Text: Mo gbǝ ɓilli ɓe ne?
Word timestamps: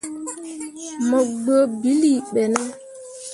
Mo 1.07 1.19
gbǝ 1.41 1.55
ɓilli 1.79 2.11
ɓe 2.33 2.43
ne? 2.53 2.63